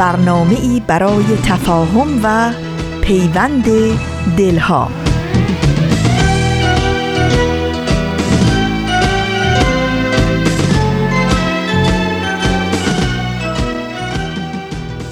[0.00, 2.52] برنامه ای برای تفاهم و
[3.00, 3.64] پیوند
[4.36, 4.90] دلها.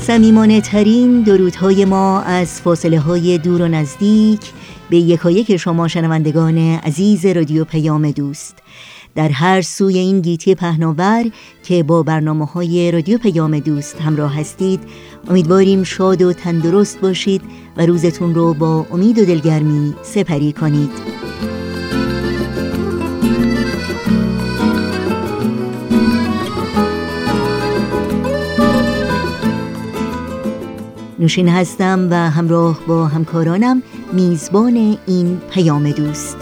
[0.01, 4.41] سمیمانه ترین درودهای ما از فاصله های دور و نزدیک
[4.91, 8.59] به یکایک شما شنوندگان عزیز رادیو پیام دوست.
[9.19, 11.31] در هر سوی این گیتی پهناور
[11.63, 14.81] که با برنامه های رادیو پیام دوست همراه هستید
[15.29, 17.43] امیدواریم شاد و تندرست باشید
[17.77, 20.91] و روزتون رو با امید و دلگرمی سپری کنید.
[31.19, 36.37] نوشین هستم و همراه با همکارانم میزبان این پیام دوست.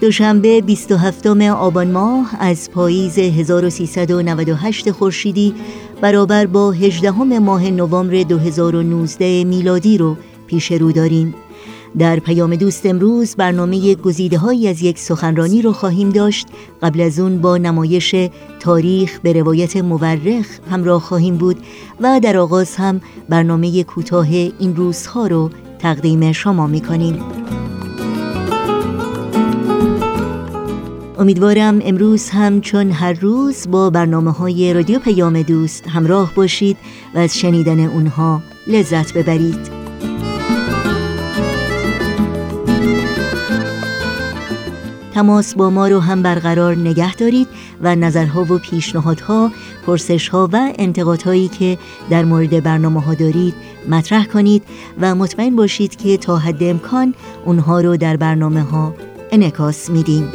[0.00, 5.54] دوشنبه 27 آبان ماه از پاییز 1398 خورشیدی
[6.00, 11.34] برابر با 18 ماه نوامبر 2019 میلادی رو پیش رو داریم.
[11.98, 16.46] در پیام دوست امروز برنامه گزیده هایی از یک سخنرانی رو خواهیم داشت.
[16.82, 18.14] قبل از اون با نمایش
[18.60, 21.56] تاریخ به روایت مورخ همراه خواهیم بود
[22.00, 26.80] و در آغاز هم برنامه کوتاه این روزها رو تقدیم شما می
[31.20, 36.76] امیدوارم امروز هم چون هر روز با برنامه های رادیو پیام دوست همراه باشید
[37.14, 39.80] و از شنیدن اونها لذت ببرید
[45.14, 47.48] تماس با ما رو هم برقرار نگه دارید
[47.80, 49.50] و نظرها و پیشنهادها،
[49.86, 51.78] پرسشها و انتقادهایی که
[52.10, 53.54] در مورد برنامه ها دارید
[53.88, 54.62] مطرح کنید
[55.00, 58.94] و مطمئن باشید که تا حد امکان اونها رو در برنامه ها
[59.32, 60.32] انکاس میدیم.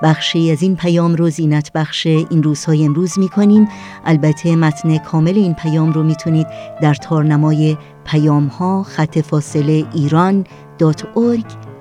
[0.03, 3.69] بخشی از این پیام رو زینت بخش این روزهای امروز می کنیم
[4.05, 6.47] البته متن کامل این پیام رو می‌تونید
[6.83, 10.45] در تارنمای پیام ها خط فاصله ایران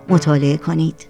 [0.10, 1.08] مطالعه کنید.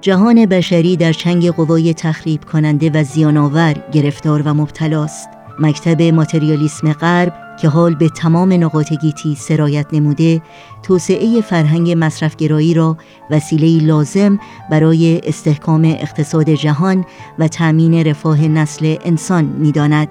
[0.00, 5.28] جهان بشری در چنگ قوای تخریب کننده و زیانآور گرفتار و مبتلاست.
[5.58, 10.42] مکتب ماتریالیسم غرب که حال به تمام نقاط گیتی سرایت نموده
[10.82, 12.96] توسعه فرهنگ مصرفگرایی را
[13.30, 14.38] وسیله لازم
[14.70, 17.04] برای استحکام اقتصاد جهان
[17.38, 20.08] و تأمین رفاه نسل انسان می‌داند.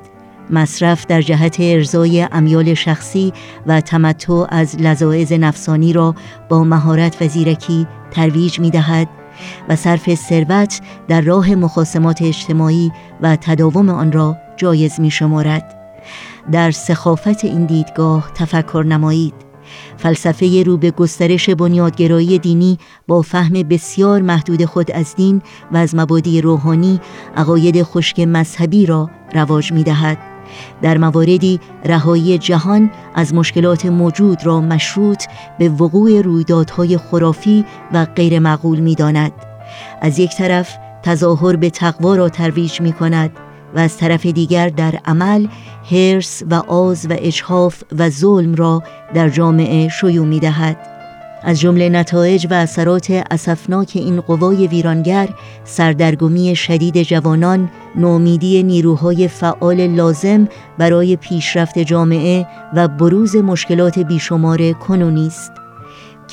[0.49, 3.33] مصرف در جهت ارزای امیال شخصی
[3.67, 6.15] و تمتع از لذاعز نفسانی را
[6.49, 9.09] با مهارت و زیرکی ترویج می دهد
[9.69, 15.84] و صرف ثروت در راه مخاسمات اجتماعی و تداوم آن را جایز می شمارد.
[16.51, 19.33] در سخافت این دیدگاه تفکر نمایید
[19.97, 22.77] فلسفه رو به گسترش بنیادگرایی دینی
[23.07, 26.99] با فهم بسیار محدود خود از دین و از مبادی روحانی
[27.35, 30.17] عقاید خشک مذهبی را رواج می دهد.
[30.81, 35.23] در مواردی رهایی جهان از مشکلات موجود را مشروط
[35.59, 39.31] به وقوع رویدادهای خرافی و غیر معقول می داند.
[40.01, 43.31] از یک طرف تظاهر به تقوا را ترویج می کند
[43.75, 45.47] و از طرف دیگر در عمل
[45.91, 48.83] هرس و آز و اجحاف و ظلم را
[49.13, 50.95] در جامعه شیوع می دهد.
[51.43, 55.29] از جمله نتایج و اثرات اسفناک این قوای ویرانگر
[55.63, 65.27] سردرگمی شدید جوانان نومیدی نیروهای فعال لازم برای پیشرفت جامعه و بروز مشکلات بیشمار کنونی
[65.27, 65.64] است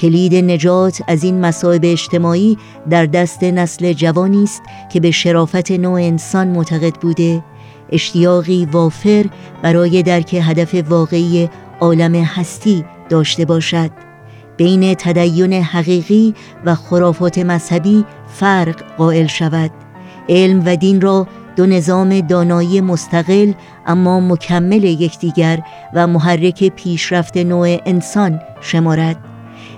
[0.02, 2.58] کلید نجات از این مصائب اجتماعی
[2.90, 4.62] در دست نسل جوانی است
[4.92, 7.44] که به شرافت نوع انسان معتقد بوده
[7.92, 9.26] اشتیاقی وافر
[9.62, 11.48] برای درک هدف واقعی
[11.80, 13.90] عالم هستی داشته باشد.
[14.56, 16.34] بین تدین حقیقی
[16.64, 19.70] و خرافات مذهبی فرق قائل شود.
[20.28, 21.26] علم و دین را
[21.56, 23.52] دو نظام دانایی مستقل
[23.86, 25.62] اما مکمل یکدیگر
[25.94, 29.31] و محرک پیشرفت نوع انسان شمارد.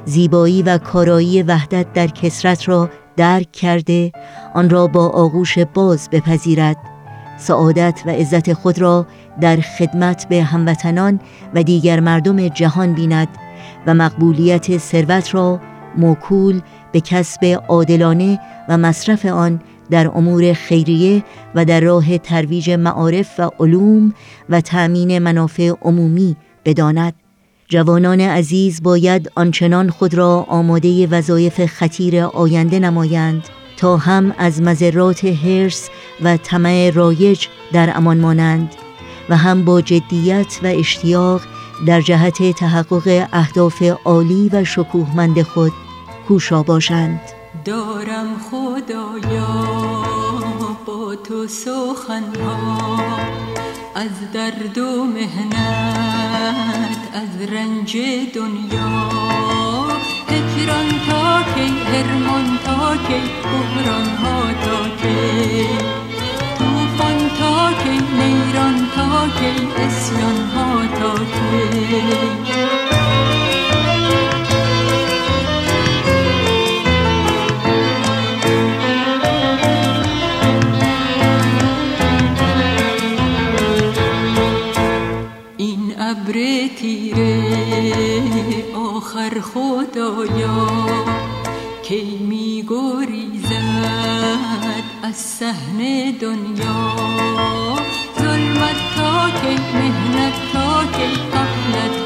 [0.05, 4.12] زیبایی و کارایی وحدت در کسرت را درک کرده
[4.55, 6.77] آن را با آغوش باز بپذیرد.
[7.39, 9.06] سعادت و عزت خود را
[9.41, 11.21] در خدمت به هموطنان
[11.55, 13.29] و دیگر مردم جهان بیند
[13.87, 15.61] و مقبولیت ثروت را
[15.97, 16.61] موکول
[16.93, 19.61] به کسب عادلانه و مصرف آن
[19.91, 21.25] در امور خیریه
[21.55, 24.15] و در راه ترویج معارف و علوم
[24.50, 27.24] و تأمین منافع عمومی بداند.
[27.69, 35.25] جوانان عزیز باید آنچنان خود را آماده وظایف خطیر آینده نمایند تا هم از مذرات
[35.25, 35.90] هرس
[36.22, 38.75] و طمع رایج در امان مانند
[39.28, 41.40] و هم با جدیت و اشتیاق
[41.87, 45.72] در جهت تحقق اهداف عالی و شکوهمند خود
[46.28, 47.20] کوشا باشند.
[47.64, 49.64] دارم خدایا
[50.87, 53.24] با تو سخنها
[53.96, 57.96] از درد و مهنت از رنج
[58.35, 59.08] دنیا.
[60.29, 65.67] هجران تا کی هرمان تا کی بحران ها تا کی.
[66.58, 72.84] توفان تا کی نیران تا کی اسیان ها تا کی.
[88.75, 90.69] آخر خدایا
[91.82, 93.55] کی می گریزد
[95.03, 95.79] از سحن
[96.21, 96.97] دنیا.
[98.19, 102.04] ظلمت تا کی مهنت تا کی قفلت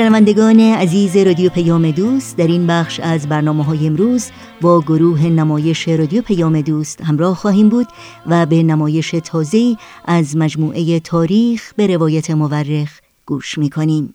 [0.00, 4.30] شنوندگان عزیز رادیو پیام دوست در این بخش از برنامه های امروز
[4.60, 7.86] با گروه نمایش رادیو پیام دوست همراه خواهیم بود
[8.26, 14.14] و به نمایش تازه از مجموعه تاریخ به روایت مورخ گوش می کنیم.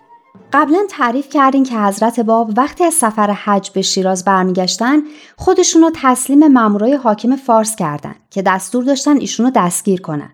[0.53, 5.01] قبلا تعریف کردین که حضرت باب وقتی از سفر حج به شیراز برمیگشتن
[5.37, 10.29] خودشون رو تسلیم مامورای حاکم فارس کردن که دستور داشتن ایشون رو دستگیر کنن.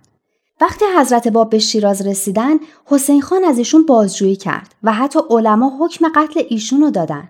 [0.62, 2.56] وقتی حضرت باب به شیراز رسیدن
[2.86, 7.30] حسین خان از ایشون بازجویی کرد و حتی علما حکم قتل ایشون رو دادن.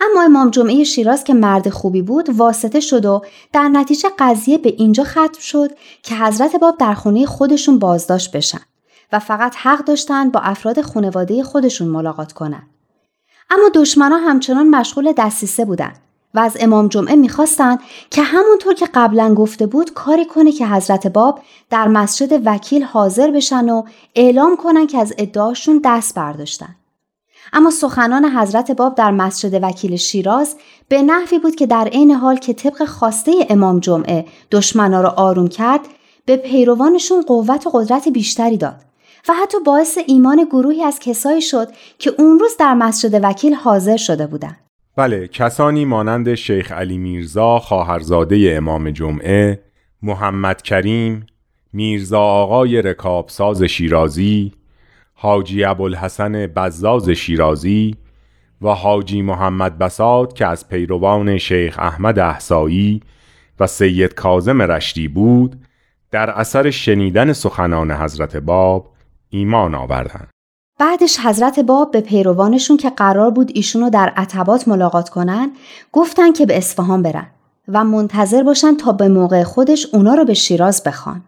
[0.00, 4.74] اما امام جمعه شیراز که مرد خوبی بود واسطه شد و در نتیجه قضیه به
[4.78, 5.70] اینجا ختم شد
[6.02, 8.60] که حضرت باب در خونه خودشون بازداشت بشن
[9.12, 12.66] و فقط حق داشتن با افراد خانواده خودشون ملاقات کنند.
[13.50, 15.96] اما دشمنا همچنان مشغول دستیسه بودند
[16.34, 17.78] و از امام جمعه می‌خواستند
[18.10, 23.30] که همونطور که قبلا گفته بود کاری کنه که حضرت باب در مسجد وکیل حاضر
[23.30, 23.82] بشن و
[24.14, 26.74] اعلام کنن که از ادعاشون دست برداشتن.
[27.52, 30.56] اما سخنان حضرت باب در مسجد وکیل شیراز
[30.88, 35.48] به نحوی بود که در عین حال که طبق خواسته امام جمعه دشمنا را آروم
[35.48, 35.80] کرد
[36.24, 38.87] به پیروانشون قوت و قدرت بیشتری داد
[39.28, 41.68] و حتی باعث ایمان گروهی از کسایی شد
[41.98, 44.56] که اون روز در مسجد وکیل حاضر شده بودند.
[44.96, 49.62] بله کسانی مانند شیخ علی میرزا خواهرزاده امام جمعه
[50.02, 51.26] محمد کریم
[51.72, 54.52] میرزا آقای رکابساز شیرازی
[55.14, 57.94] حاجی ابوالحسن بزاز شیرازی
[58.62, 63.02] و حاجی محمد بساد که از پیروان شیخ احمد احسایی
[63.60, 65.56] و سید کازم رشتی بود
[66.10, 68.90] در اثر شنیدن سخنان حضرت باب
[69.30, 70.28] ایمان آوردند.
[70.78, 75.50] بعدش حضرت باب به پیروانشون که قرار بود ایشونو در عتبات ملاقات کنن
[75.92, 77.26] گفتن که به اصفهان برن
[77.68, 81.22] و منتظر باشن تا به موقع خودش اونا رو به شیراز بخوان.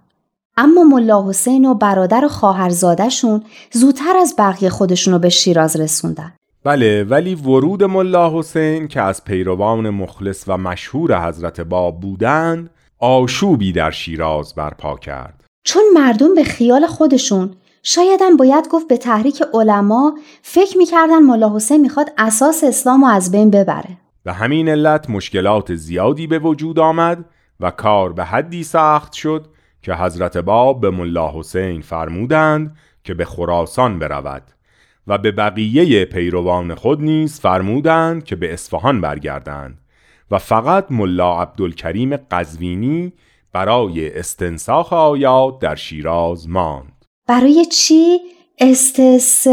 [0.57, 3.43] اما ملا حسین و برادر و خواهرزادهشون
[3.73, 6.33] زودتر از بقیه خودشونو به شیراز رسوندن.
[6.65, 13.73] بله ولی ورود ملا حسین که از پیروان مخلص و مشهور حضرت باب بودند آشوبی
[13.73, 15.45] در شیراز برپا کرد.
[15.65, 17.51] چون مردم به خیال خودشون
[17.83, 23.33] شایدم باید گفت به تحریک علما فکر می‌کردن ملا حسین می‌خواد اساس اسلام رو از
[23.33, 23.99] بین ببره.
[24.27, 27.25] و همین علت مشکلات زیادی به وجود آمد
[27.61, 29.47] و کار به حدی سخت شد
[29.83, 34.43] که حضرت باب به ملا حسین فرمودند که به خراسان برود
[35.07, 39.79] و به بقیه پیروان خود نیز فرمودند که به اصفهان برگردند
[40.31, 43.13] و فقط ملا عبدالکریم قزوینی
[43.53, 46.90] برای استنساخ آیات در شیراز ماند
[47.31, 48.19] برای چی؟
[48.59, 49.47] استس...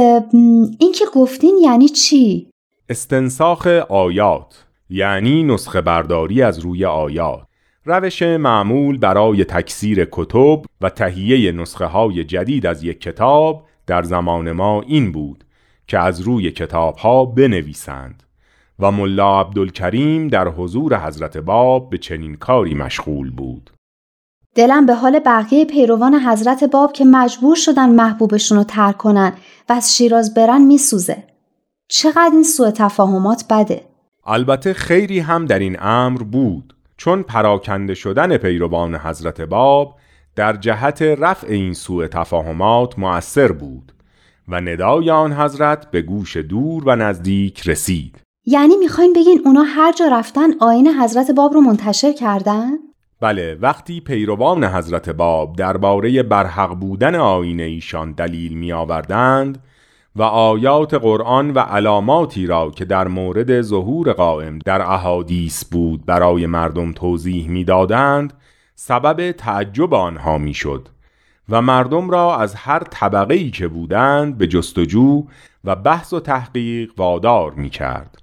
[0.80, 2.50] این که گفتین یعنی چی؟
[2.90, 7.48] استنساخ آیات یعنی نسخه برداری از روی آیات
[7.86, 14.52] روش معمول برای تکثیر کتب و تهیه نسخه های جدید از یک کتاب در زمان
[14.52, 15.44] ما این بود
[15.88, 18.24] که از روی کتاب ها بنویسند
[18.80, 23.77] و ملا عبدالکریم در حضور حضرت باب به چنین کاری مشغول بود
[24.58, 29.34] دلم به حال بقیه پیروان حضرت باب که مجبور شدن محبوبشون رو ترک کنن
[29.70, 31.24] و از شیراز برن میسوزه.
[31.88, 33.82] چقدر این سوء تفاهمات بده.
[34.26, 39.96] البته خیری هم در این امر بود چون پراکنده شدن پیروان حضرت باب
[40.36, 43.92] در جهت رفع این سوء تفاهمات مؤثر بود
[44.48, 49.92] و ندای آن حضرت به گوش دور و نزدیک رسید یعنی می‌خواین بگین اونا هر
[49.92, 52.87] جا رفتن آین حضرت باب رو منتشر کردن؟
[53.22, 59.64] بله وقتی پیروان حضرت باب درباره برحق بودن آین ایشان دلیل می آوردند
[60.16, 66.46] و آیات قرآن و علاماتی را که در مورد ظهور قائم در احادیث بود برای
[66.46, 68.34] مردم توضیح می‌دادند
[68.76, 70.90] سبب تعجب آنها می‌شد
[71.50, 75.24] و مردم را از هر طبقه ای که بودند به جستجو
[75.64, 78.22] و بحث و تحقیق وادار می کرد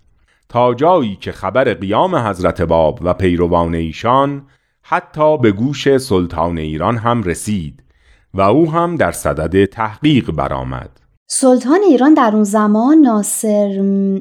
[0.49, 4.43] تا جایی که خبر قیام حضرت باب و پیروان ایشان
[4.87, 7.83] حتی به گوش سلطان ایران هم رسید
[8.35, 10.91] و او هم در صدد تحقیق برآمد.
[11.26, 13.69] سلطان ایران در اون زمان ناصر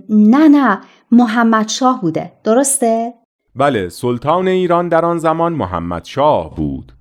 [0.09, 0.79] نه نه
[1.11, 3.13] محمد شاه بوده درسته؟
[3.55, 6.91] بله سلطان ایران در آن زمان محمد شاه بود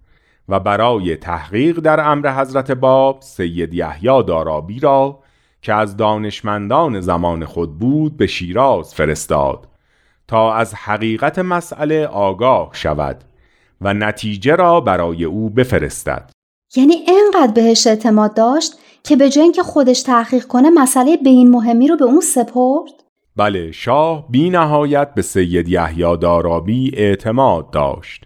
[0.48, 5.18] و برای تحقیق در امر حضرت باب سید یحیی دارابی را
[5.62, 9.68] که از دانشمندان زمان خود بود به شیراز فرستاد
[10.28, 13.24] تا از حقیقت مسئله آگاه شود
[13.82, 16.30] و نتیجه را برای او بفرستد
[16.76, 18.72] یعنی اینقدر بهش اعتماد داشت
[19.04, 22.92] که به جای اینکه خودش تحقیق کنه مسئله به این مهمی رو به اون سپرد؟
[23.36, 28.24] بله شاه بی نهایت به سید یحیی دارابی اعتماد داشت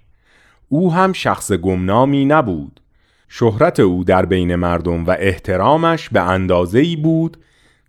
[0.69, 2.81] او هم شخص گمنامی نبود
[3.29, 7.37] شهرت او در بین مردم و احترامش به اندازه ای بود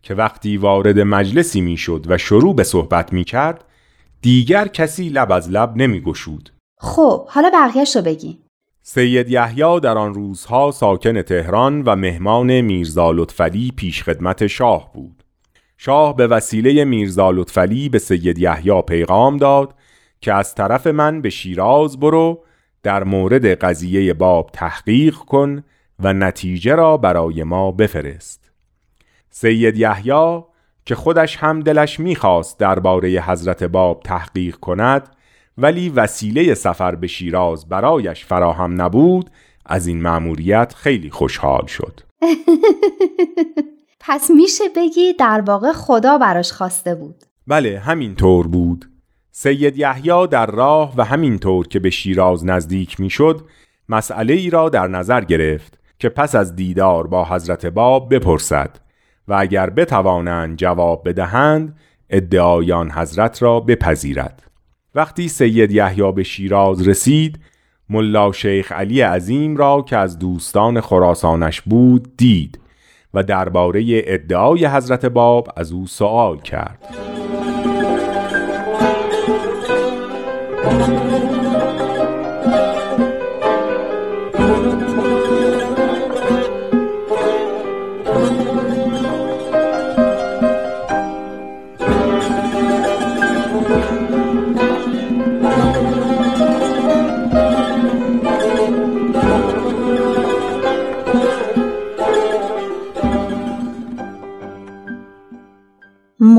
[0.04, 3.64] که وقتی وارد مجلسی می‌شد و شروع به صحبت می کرد
[4.22, 6.50] دیگر کسی لب از لب نمی گشود.
[6.78, 8.38] خب حالا بقیهش رو بگیم
[8.82, 15.24] سید یحیی در آن روزها ساکن تهران و مهمان میرزا لطفعلی پیش خدمت شاه بود.
[15.78, 19.76] شاه به وسیله میرزا لطفعلی به سید یحیی پیغام داد
[20.22, 22.44] که از طرف من به شیراز برو
[22.84, 25.64] در مورد قضیه باب تحقیق کن
[26.00, 28.52] و نتیجه را برای ما بفرست.
[29.30, 30.44] سید یحیی
[30.86, 35.17] که خودش هم دلش می‌خواست درباره حضرت باب تحقیق کند
[35.58, 39.30] ولی وسیله سفر به شیراز برایش فراهم نبود
[39.66, 42.00] از این مأموریت خیلی خوشحال شد.
[44.00, 47.16] پس میشه بگی در واقع خدا براش خواسته بود.
[47.48, 48.86] بله همین طور بود.
[49.32, 53.46] سید یحیی در راه و همینطور که به شیراز نزدیک می‌شد
[53.90, 58.80] مسئله ای را در نظر گرفت که پس از دیدار با حضرت باب بپرسد
[59.28, 61.78] و اگر بتوانند جواب بدهند
[62.10, 64.47] ادعایان حضرت را بپذیرد.
[64.98, 67.40] وقتی سید یحیی به شیراز رسید
[67.90, 72.60] ملا شیخ علی عظیم را که از دوستان خراسانش بود دید
[73.14, 76.80] و درباره ادعای حضرت باب از او سوال کرد.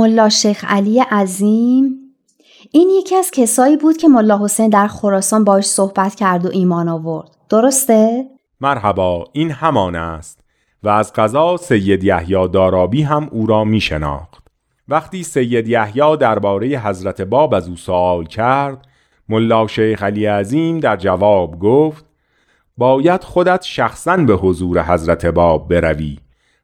[0.08, 1.94] ملا شیخ علی عظیم.
[2.72, 6.88] این یکی از کسایی بود که ملا حسین در خراسان باش صحبت کرد و ایمان
[6.88, 7.30] آورد.
[7.48, 8.24] درسته؟
[8.60, 10.40] مرحبا این همان است
[10.82, 14.44] و از قضا سید یحیی دارابی هم او را می شناخت
[14.88, 18.86] وقتی سید یحیی درباره حضرت باب از او سوال کرد
[19.28, 22.04] ملا شیخ علی عظیم در جواب گفت
[22.76, 26.18] باید خودت شخصا به حضور حضرت باب بروی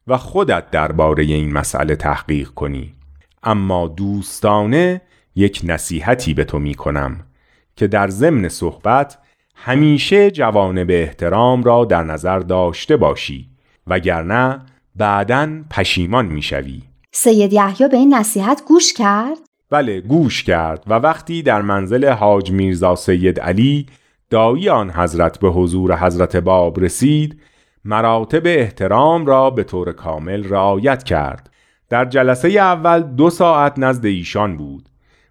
[0.06, 2.94] و خودت درباره این مسئله تحقیق کنی.
[3.44, 5.00] اما دوستانه
[5.34, 7.26] یک نصیحتی به تو می کنم
[7.76, 9.18] که در ضمن صحبت
[9.54, 13.48] همیشه جوانب احترام را در نظر داشته باشی
[13.86, 14.58] وگرنه
[14.96, 16.82] بعدا پشیمان می‌شوی.
[17.12, 19.38] سید یحیی به این نصیحت گوش کرد؟
[19.70, 23.86] بله گوش کرد و وقتی در منزل حاج میرزا سید علی
[24.30, 27.40] دایی آن حضرت به حضور حضرت باب رسید
[27.84, 31.50] مراتب احترام را به طور کامل رعایت کرد
[31.94, 34.88] در جلسه اول دو ساعت نزد ایشان بود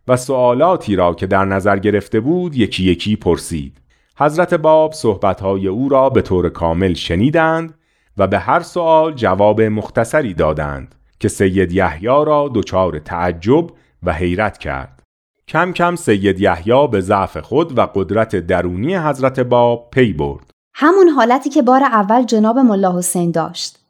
[0.08, 3.82] و سوالاتی را که در نظر گرفته بود یکی یکی پرسید.
[4.18, 7.74] حضرت باب صحبتهای او را به طور کامل شنیدند
[8.18, 13.68] و به هر سوال جواب مختصری دادند که سید یحیی را دچار تعجب
[14.04, 15.04] و حیرت کرد.
[15.48, 20.52] کم کم سید یحیی به ضعف خود و قدرت درونی حضرت باب پی برد.
[20.74, 23.83] همون حالتی که بار اول جناب ملا حسین داشت.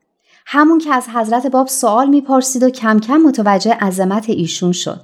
[0.46, 5.02] همون که از حضرت باب سوال می‌پرسید و کم کم متوجه عظمت ایشون شد.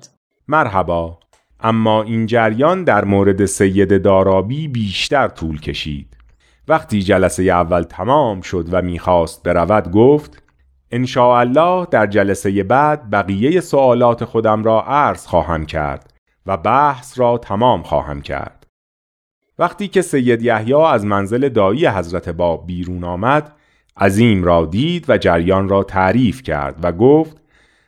[0.47, 1.19] مرحبا.
[1.59, 6.17] اما این جریان در مورد سید دارابی بیشتر طول کشید.
[6.67, 10.43] وقتی جلسه اول تمام شد و می‌خواست برود گفت
[10.91, 16.13] ان الله در جلسه بعد بقیه سوالات خودم را عرض خواهم کرد
[16.45, 18.67] و بحث را تمام خواهم کرد.
[19.59, 23.51] وقتی که سید یحیی از منزل دایی حضرت باب بیرون آمد
[23.99, 27.37] عظیم را دید و جریان را تعریف کرد و گفت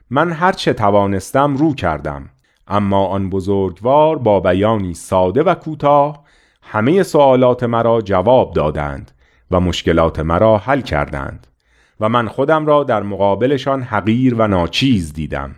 [0.10, 2.30] من هر چه توانستم رو کردم
[2.68, 6.24] اما آن بزرگوار با بیانی ساده و کوتاه
[6.62, 9.12] همه سوالات مرا جواب دادند
[9.52, 11.48] و مشکلات مرا حل کردند
[12.00, 15.56] و من خودم را در مقابلشان حقیر و ناچیز دیدم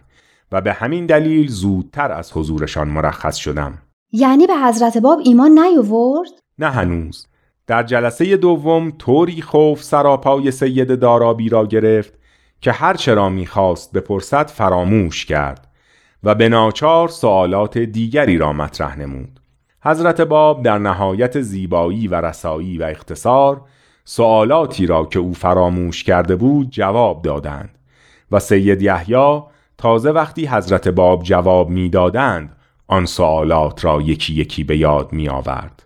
[0.52, 3.78] و به همین دلیل زودتر از حضورشان مرخص شدم
[4.12, 7.28] یعنی به حضرت باب ایمان نیاورد؟ نه هنوز
[7.68, 12.14] در جلسه دوم طوری خوف سراپای سید دارابی را گرفت
[12.62, 15.68] که هر چرا می‌خواست بپرسد فراموش کرد
[16.24, 19.40] و به ناچار سوالات دیگری را مطرح نمود
[19.82, 23.62] حضرت باب در نهایت زیبایی و رسایی و اختصار
[24.06, 27.78] سوالاتی را که او فراموش کرده بود جواب دادند
[28.32, 29.42] و سید یحیی
[29.78, 32.56] تازه وقتی حضرت باب جواب می‌دادند
[32.88, 35.84] آن سوالات را یکی یکی به یاد می آورد.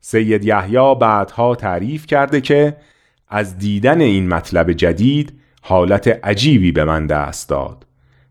[0.00, 2.76] سید یحیی بعدها تعریف کرده که
[3.28, 7.86] از دیدن این مطلب جدید حالت عجیبی به من دست داد.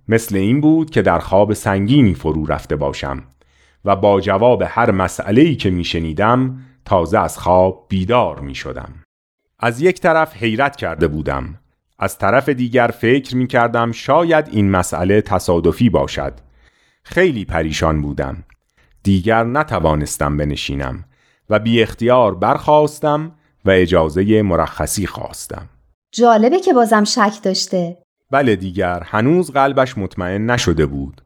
[0.07, 3.23] مثل این بود که در خواب سنگینی فرو رفته باشم
[3.85, 8.93] و با جواب هر مسئله‌ای که میشنیدم تازه از خواب بیدار می شدم.
[9.59, 11.59] از یک طرف حیرت کرده بودم.
[11.99, 16.33] از طرف دیگر فکر می کردم شاید این مسئله تصادفی باشد.
[17.03, 18.43] خیلی پریشان بودم.
[19.03, 21.05] دیگر نتوانستم بنشینم.
[21.49, 23.31] و بی اختیار برخواستم
[23.65, 25.69] و اجازه مرخصی خواستم.
[26.11, 27.97] جالبه که بازم شک داشته.
[28.31, 31.21] بله دیگر هنوز قلبش مطمئن نشده بود.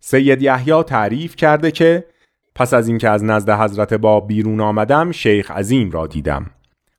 [0.00, 2.04] سید یحیی تعریف کرده که
[2.54, 6.50] پس از اینکه از نزد حضرت باب بیرون آمدم شیخ عظیم را دیدم.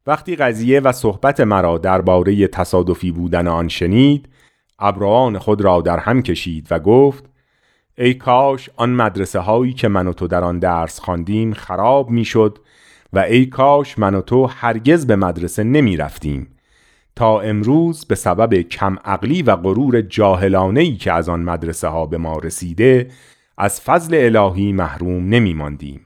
[0.08, 4.30] وقتی قضیه و صحبت مرا درباره تصادفی بودن آن شنید
[4.80, 7.29] ابروان خود را در هم کشید و گفت
[8.02, 12.60] ای کاش آن مدرسه هایی که من و تو در آن درس خواندیم خراب می‌شد
[13.14, 16.56] و ای کاش من و تو هرگز به مدرسه نمی رفتیم
[17.16, 22.06] تا امروز به سبب کم عقلی و غرور جاهلانه ای که از آن مدرسه ها
[22.06, 23.08] به ما رسیده
[23.58, 26.06] از فضل الهی محروم نمی ماندیم.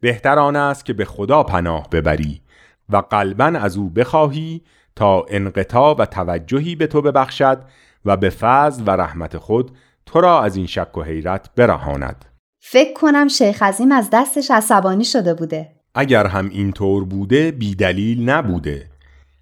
[0.00, 2.40] بهتر آن است که به خدا پناه ببری
[2.88, 4.62] و قلبا از او بخواهی
[4.96, 7.62] تا انقطاع و توجهی به تو ببخشد
[8.04, 9.70] و به فضل و رحمت خود
[10.06, 12.24] تو را از این شک و حیرت برهاند.
[12.60, 15.70] فکر کنم شیخ عظیم از دستش عصبانی شده بوده.
[15.94, 18.90] اگر هم اینطور بوده بیدلیل نبوده.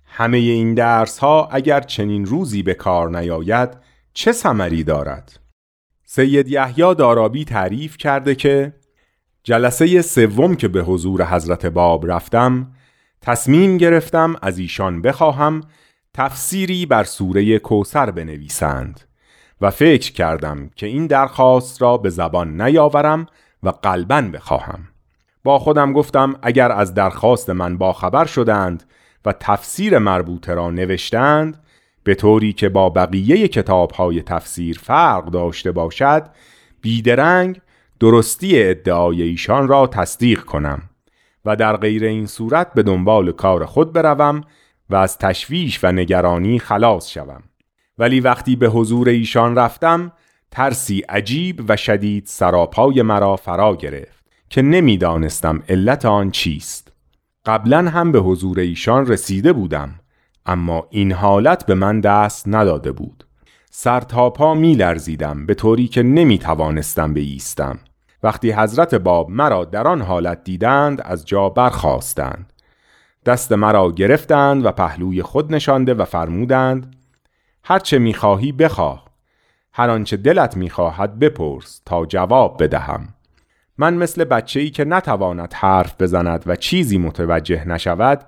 [0.04, 3.68] همه این درس ها اگر چنین روزی به کار نیاید
[4.14, 5.40] چه ثمری دارد؟
[6.04, 8.72] سید یحیی دارابی تعریف کرده که
[9.44, 12.72] جلسه سوم که به حضور حضرت باب رفتم
[13.20, 15.60] تصمیم گرفتم از ایشان بخواهم
[16.14, 19.00] تفسیری بر سوره کوسر بنویسند.
[19.62, 23.26] و فکر کردم که این درخواست را به زبان نیاورم
[23.62, 24.88] و قلبا بخواهم.
[25.44, 28.84] با خودم گفتم اگر از درخواست من باخبر شدند
[29.24, 31.62] و تفسیر مربوطه را نوشتند
[32.04, 36.26] به طوری که با بقیه کتاب های تفسیر فرق داشته باشد
[36.80, 37.60] بیدرنگ
[38.00, 40.82] درستی ادعای ایشان را تصدیق کنم
[41.44, 44.40] و در غیر این صورت به دنبال کار خود بروم
[44.90, 47.42] و از تشویش و نگرانی خلاص شوم.
[47.98, 50.12] ولی وقتی به حضور ایشان رفتم
[50.50, 56.92] ترسی عجیب و شدید سراپای مرا فرا گرفت که نمی‌دانستم علت آن چیست.
[57.46, 60.00] قبلا هم به حضور ایشان رسیده بودم
[60.46, 63.24] اما این حالت به من دست نداده بود.
[63.74, 67.78] سر تا پا می لرزیدم به طوری که نمی توانستم ایستم
[68.22, 72.52] وقتی حضرت باب مرا در آن حالت دیدند از جا برخواستند
[73.26, 76.96] دست مرا گرفتند و پهلوی خود نشانده و فرمودند
[77.64, 79.04] هرچه می‌خواهی بخواه.
[79.72, 83.08] هر آنچه دلت می‌خواهد بپرس تا جواب بدهم.
[83.78, 88.26] من مثل بچه ای که نتواند حرف بزند و چیزی متوجه نشود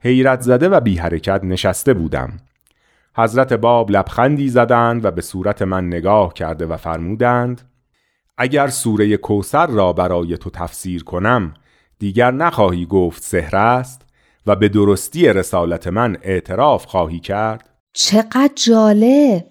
[0.00, 2.32] حیرت زده و بی حرکت نشسته بودم.
[3.16, 7.62] حضرت باب لبخندی زدند و به صورت من نگاه کرده و فرمودند
[8.38, 11.54] اگر سوره کوسر را برای تو تفسیر کنم
[11.98, 14.02] دیگر نخواهی گفت سحر است
[14.46, 19.44] و به درستی رسالت من اعتراف خواهی کرد؟ چقدر جالب.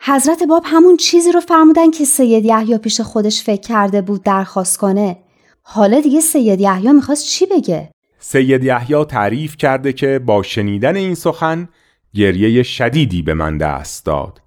[0.00, 4.78] حضرت باب همون چیزی رو فرمودن که سید یحیی پیش خودش فکر کرده بود درخواست
[4.78, 5.18] کنه.
[5.62, 11.14] حالا دیگه سید یحیی می‌خواست چی بگه؟ سید یحیی تعریف کرده که با شنیدن این
[11.14, 11.68] سخن
[12.14, 14.40] گریه شدیدی به من دست داد.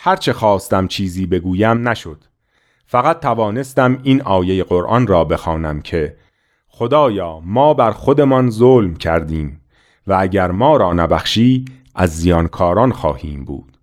[0.00, 2.24] هرچه خواستم چیزی بگویم نشد.
[2.86, 6.16] فقط توانستم این آیه قرآن را بخوانم که
[6.68, 9.60] خدایا ما بر خودمان ظلم کردیم
[10.06, 11.64] و اگر ما را نبخشی
[11.98, 13.78] از زیانکاران خواهیم بود.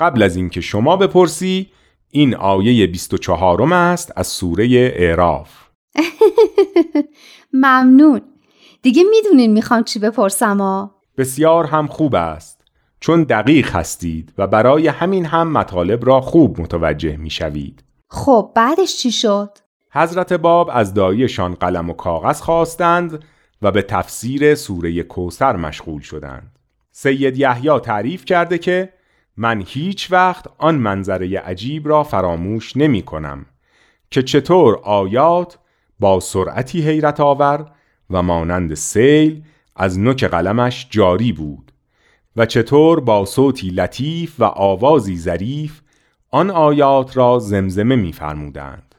[0.00, 1.70] قبل از اینکه شما بپرسی
[2.10, 5.68] این آیه 24 است از سوره اعراف.
[7.52, 8.20] ممنون.
[8.82, 12.64] دیگه می‌دونین می‌خوام چی بپرسم ها؟ بسیار هم خوب است.
[13.00, 17.84] چون دقیق هستید و برای همین هم مطالب را خوب متوجه می‌شوید.
[18.10, 19.58] خب بعدش چی شد؟
[19.92, 23.24] حضرت باب از دایشان قلم و کاغذ خواستند
[23.62, 26.55] و به تفسیر سوره کوسر مشغول شدند.
[26.98, 28.92] سید یحیی تعریف کرده که
[29.36, 33.46] من هیچ وقت آن منظره عجیب را فراموش نمی کنم
[34.10, 35.58] که چطور آیات
[36.00, 37.66] با سرعتی حیرت آور
[38.10, 39.42] و مانند سیل
[39.76, 41.72] از نوک قلمش جاری بود
[42.36, 45.80] و چطور با صوتی لطیف و آوازی ظریف
[46.30, 48.94] آن آیات را زمزمه می‌فرمودند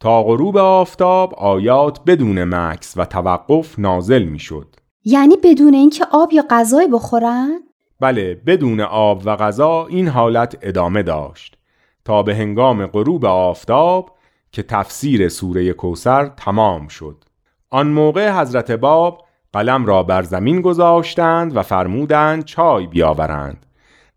[0.00, 4.79] تا غروب آفتاب آیات بدون مکس و توقف نازل می‌شد.
[5.04, 7.60] یعنی بدون اینکه آب یا غذایی بخورن؟
[8.00, 11.56] بله بدون آب و غذا این حالت ادامه داشت
[12.04, 14.10] تا به هنگام غروب آفتاب
[14.52, 17.24] که تفسیر سوره کوسر تمام شد
[17.70, 23.66] آن موقع حضرت باب قلم را بر زمین گذاشتند و فرمودند چای بیاورند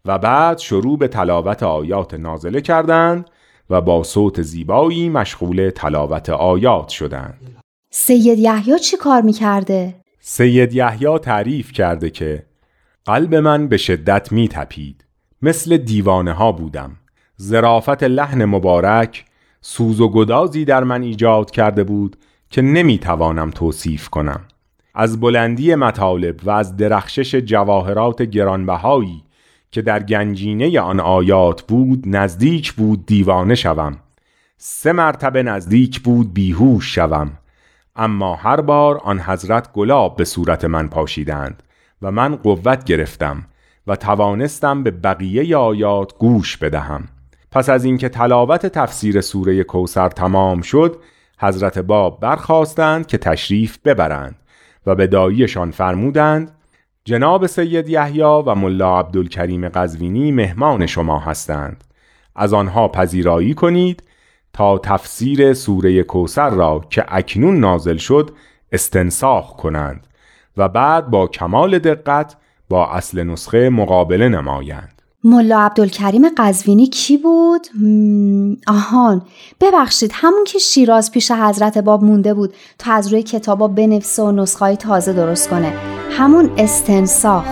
[0.06, 3.30] و بعد شروع به تلاوت آیات نازله کردند
[3.70, 7.58] و با صوت زیبایی مشغول تلاوت آیات شدند
[7.92, 12.46] سید یحیی چی کار می‌کرده؟ سید یحیی تعریف کرده که
[13.06, 15.06] قلب من به شدت می تپید.
[15.42, 16.92] مثل دیوانه ها بودم.
[17.36, 19.26] زرافت لحن مبارک
[19.62, 22.18] سوز و گدازی در من ایجاد کرده بود
[22.50, 24.42] که نمی توانم توصیف کنم.
[24.96, 29.24] از بلندی مطالب و از درخشش جواهرات گرانبهایی
[29.72, 33.98] که در گنجینه آن آیات بود نزدیک بود دیوانه شوم.
[34.58, 37.32] سه مرتبه نزدیک بود بیهوش شوم.
[37.96, 41.64] اما هر بار آن حضرت گلاب به صورت من پاشیدند
[42.02, 43.46] و من قوت گرفتم
[43.88, 47.08] و توانستم به بقیه آیات گوش بدهم.
[47.52, 50.98] پس از اینکه تلاوت تفسیر سوره کوسر تمام شد
[51.40, 54.36] حضرت باب برخواستند که تشریف ببرند
[54.86, 56.52] و به داییشان فرمودند
[57.06, 61.84] جناب سید یحیی و ملا عبدالکریم قزوینی مهمان شما هستند.
[62.36, 64.04] از آنها پذیرایی کنید
[64.54, 68.32] تا تفسیر سوره کوسر را که اکنون نازل شد
[68.72, 70.08] استنساخ کنند
[70.58, 72.36] و بعد با کمال دقت
[72.70, 75.02] با اصل نسخه مقابله نمایند.
[75.24, 77.68] ملا عبدالکریم قزوینی کی بود؟
[78.68, 79.22] آهان
[79.62, 84.32] ببخشید همون که شیراز پیش حضرت باب مونده بود تا از روی کتابا بنویسه و
[84.32, 85.74] نسخه تازه درست کنه.
[86.12, 87.46] همون استنساخ.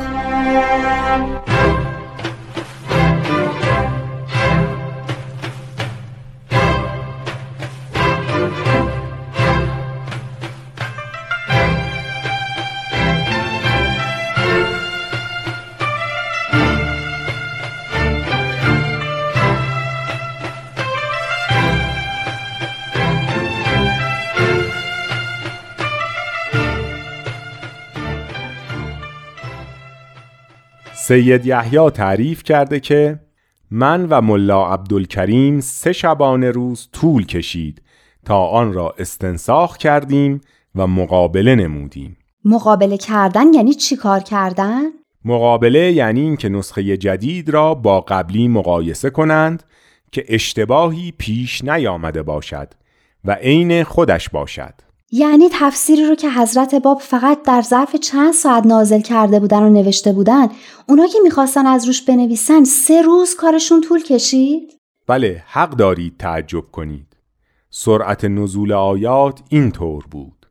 [31.12, 33.20] سید یحیی تعریف کرده که
[33.72, 37.82] من و ملا عبدالکریم سه شبانه روز طول کشید
[38.26, 40.42] تا آن را استنساخ کردیم
[40.76, 44.82] و مقابله نمودیم مقابله کردن یعنی چی کار کردن؟
[45.26, 49.64] مقابله یعنی اینکه نسخه جدید را با قبلی مقایسه کنند
[50.12, 52.74] که اشتباهی پیش نیامده باشد
[53.26, 54.74] و عین خودش باشد
[55.14, 59.70] یعنی تفسیری رو که حضرت باب فقط در ظرف چند ساعت نازل کرده بودن و
[59.70, 60.48] نوشته بودن
[60.90, 66.72] اونا که می‌خواستن از روش بنویسن سه روز کارشون طول کشید؟ بله حق دارید تعجب
[66.72, 67.18] کنید
[67.70, 70.48] سرعت نزول آیات اینطور بود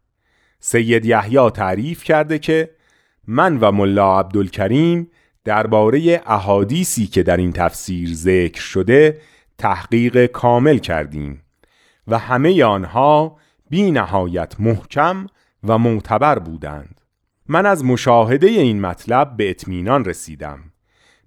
[0.61, 2.71] سید یحیی تعریف کرده که
[3.27, 5.11] من و ملا عبدالکریم
[5.45, 9.21] درباره احادیثی که در این تفسیر ذکر شده
[9.59, 11.43] تحقیق کامل کردیم
[12.09, 13.37] و همه آنها
[13.71, 15.27] بی نهایت محکم
[15.65, 17.01] و معتبر بودند.
[17.49, 20.59] من از مشاهده این مطلب به اطمینان رسیدم.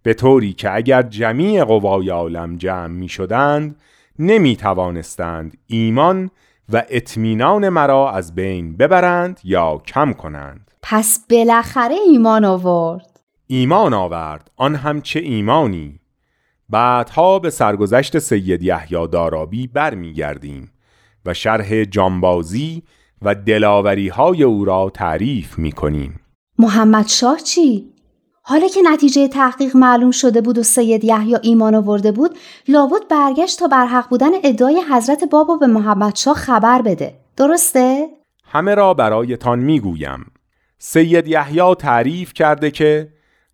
[0.03, 3.75] به طوری که اگر جمیع قوای عالم جمع می شدند
[4.19, 6.29] نمی توانستند ایمان
[6.73, 10.71] و اطمینان مرا از بین ببرند یا کم کنند.
[10.81, 13.19] پس بالاخره ایمان آورد.
[13.47, 14.51] ایمان آورد.
[14.55, 15.99] آن هم چه ایمانی.
[16.69, 20.72] بعدها به سرگذشت سید یحیی دارابی برمیگردیم.
[21.25, 22.83] و شرح جانبازی
[23.21, 26.19] و دلاوری های او را تعریف می کنیم.
[26.59, 27.93] محمد شاه چی؟
[28.45, 33.59] حالا که نتیجه تحقیق معلوم شده بود و سید یحیی ایمان آورده بود لابد برگشت
[33.59, 38.07] تا بر حق بودن ادعای حضرت بابا به محمد شاه خبر بده درسته؟
[38.43, 40.25] همه را برایتان می‌گویم
[40.77, 43.09] سید یحیی تعریف کرده که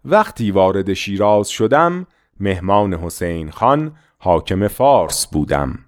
[0.06, 2.08] وقتی وارد شیراز شدم
[2.40, 5.80] مهمان حسین خان حاکم فارس بودم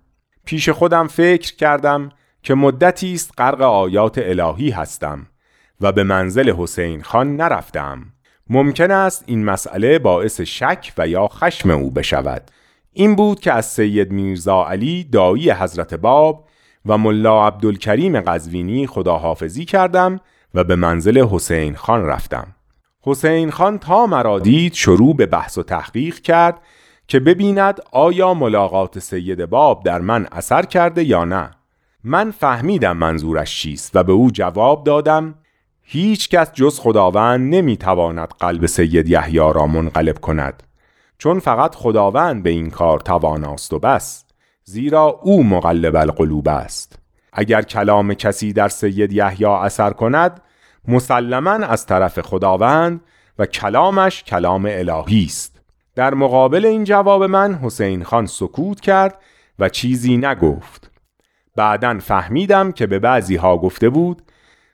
[0.51, 2.09] پیش خودم فکر کردم
[2.43, 5.27] که مدتی است غرق آیات الهی هستم
[5.81, 8.03] و به منزل حسین خان نرفتم.
[8.49, 12.51] ممکن است این مسئله باعث شک و یا خشم او بشود.
[12.93, 16.47] این بود که از سید میرزا علی دایی حضرت باب
[16.85, 20.19] و ملا عبدالکریم قزوینی خداحافظی کردم
[20.53, 22.55] و به منزل حسین خان رفتم.
[23.03, 26.59] حسین خان تا مرا دید شروع به بحث و تحقیق کرد
[27.07, 31.51] که ببیند آیا ملاقات سید باب در من اثر کرده یا نه.
[32.03, 35.35] من فهمیدم منظورش چیست و به او جواب دادم
[35.81, 40.63] هیچ کس جز خداوند نمی‌تواند قلب سید یحیی را منقلب کند
[41.17, 44.25] چون فقط خداوند به این کار تواناست و بس
[44.63, 46.99] زیرا او مقلب القلوب است.
[47.33, 50.41] اگر کلام کسی در سید یحیی اثر کند
[50.87, 53.01] مسلما از طرف خداوند
[53.39, 55.60] و کلامش کلام الهی است.
[55.95, 59.17] در مقابل این جواب من حسین خان سکوت کرد
[59.59, 60.91] و چیزی نگفت.
[61.55, 64.21] بعدا فهمیدم که به بعضی ها گفته بود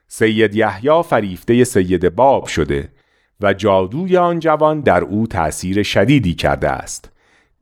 [0.08, 2.88] سید یحیی فریفته سید باب شده
[3.40, 7.10] و جادوی آن جوان در او تأثیر شدیدی کرده است.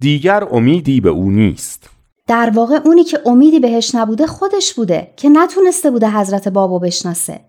[0.01, 1.91] دیگر امیدی به او نیست.
[2.27, 7.41] در واقع اونی که امیدی بهش نبوده خودش بوده که نتونسته بوده حضرت بابو بشناسه.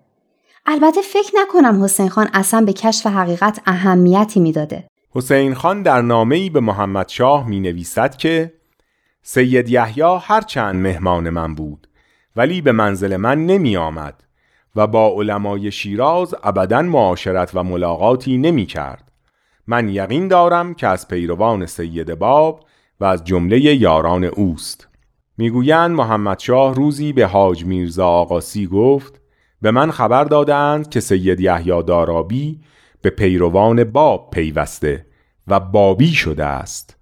[0.66, 4.84] البته فکر نکنم حسین خان اصلا به کشف حقیقت اهمیتی می‌داده.
[5.10, 8.52] حسین خان در نامه‌ای به محمد شاه می نویسد که
[9.22, 11.88] سید یحیی هر چند مهمان من بود
[12.36, 14.24] ولی به منزل من نمی آمد
[14.76, 19.12] و با علمای شیراز ابدا معاشرت و ملاقاتی نمی کرد
[19.66, 22.64] من یقین دارم که از پیروان سید باب
[23.00, 24.88] و از جمله یاران اوست.
[25.38, 29.20] می‌گویند محمد شاه روزی به حاج میرزا آقاسی گفت
[29.62, 32.60] به من خبر دادند که سید یحیی دارابی
[33.02, 35.06] به پیروان باب پیوسته
[35.48, 36.96] و بابی شده است.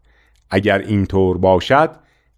[0.51, 1.91] اگر اینطور باشد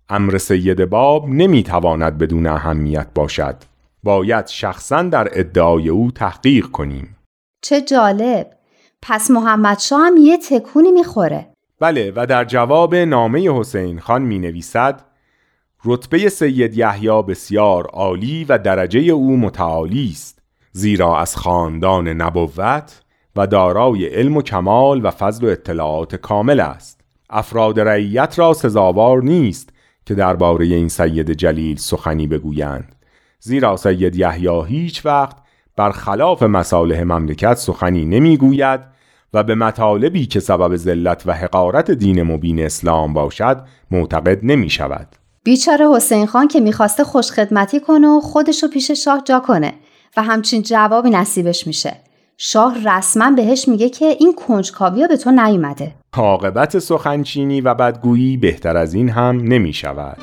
[0.09, 3.57] امر سید باب نمی‌تواند بدون اهمیت باشد.
[4.03, 7.17] باید شخصا در ادعای او تحقیق کنیم.
[7.63, 8.51] چه جالب!
[9.03, 11.53] پس محمد شاه هم یه تکونی می‌خوره.
[11.81, 15.05] بله و در جواب نامه حسین خان می نویسد
[15.85, 20.39] رتبه سید یحیی بسیار عالی و درجه او متعالی است
[20.73, 23.03] زیرا از خاندان نبوت
[23.39, 29.23] و دارای علم و کمال و فضل و اطلاعات کامل است افراد رعیت را سزاوار
[29.23, 29.71] نیست
[30.07, 32.95] که درباره این سید جلیل سخنی بگویند
[33.41, 35.37] زیرا سید یحیی هیچ وقت
[35.77, 38.81] برخلاف مصالح مملکت سخنی نمی‌گوید
[39.35, 45.09] و به مطالبی که سبب ذلت و حقارت دین مبین اسلام باشد معتقد نمی شود.
[45.45, 49.75] بیچاره حسین خان که می‌خواسته خوشخدمتی کنه و خودشو پیش شاه جا کنه
[50.17, 52.08] و همچین جوابی نصیبش میشه.
[52.41, 55.95] شاه رسما بهش میگه که این کنجکاوی به تو نیومده.
[56.13, 60.19] عاقبت سخنچینی و بدگویی بهتر از این هم نمی شود.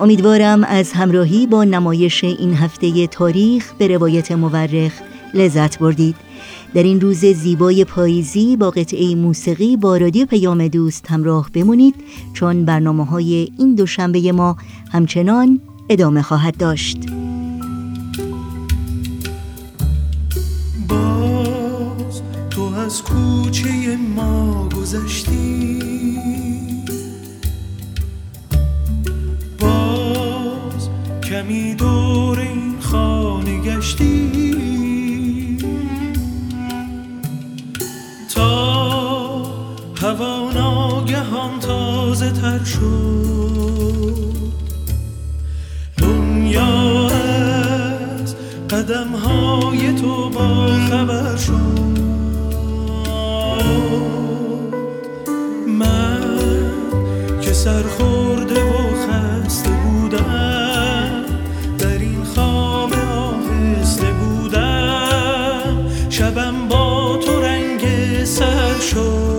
[0.00, 4.92] امیدوارم از همراهی با نمایش این هفته تاریخ به روایت مورخ
[5.34, 6.25] لذت بردید
[6.76, 11.94] در این روز زیبای پاییزی با قطعه موسیقی با رادیو پیام دوست همراه بمونید
[12.32, 14.56] چون برنامه های این دوشنبه ما
[14.92, 16.98] همچنان ادامه خواهد داشت.
[20.88, 25.80] باز تو از کوچه ما گذشتی.
[29.58, 30.88] باز
[31.30, 34.65] کمی دور این خانه گشتی.
[40.06, 44.36] هوا ناگهان تازه تر شد.
[45.98, 48.36] دنیا از
[48.70, 51.96] قدم های تو با خبر شد.
[55.68, 56.38] من
[57.40, 61.24] که سرخورده و خسته بودم
[61.78, 67.84] در این خواب آهسته بودم شبم با تو رنگ
[68.24, 69.35] سر شد.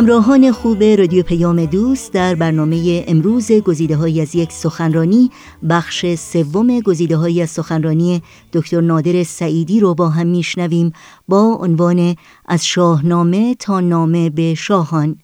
[0.00, 5.30] همراهان خوب رادیو پیام دوست در برنامه امروز گزیده های از یک سخنرانی
[5.70, 8.22] بخش سوم گزیده های از سخنرانی
[8.52, 10.92] دکتر نادر سعیدی رو با هم میشنویم
[11.28, 15.16] با عنوان از شاهنامه تا نامه به شاهان.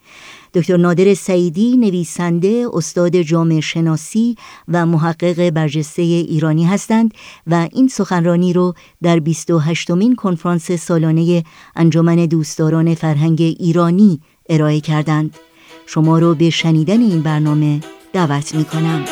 [0.55, 4.37] دکتر نادر سعیدی نویسنده استاد جامعه شناسی
[4.69, 7.15] و محقق برجسته ایرانی هستند
[7.47, 11.45] و این سخنرانی رو در 28 مین کنفرانس سالانه
[11.77, 15.37] انجمن دوستداران فرهنگ ایرانی ارائه کردند
[15.87, 17.81] شما رو به شنیدن این برنامه
[18.13, 19.05] دعوت می کنم.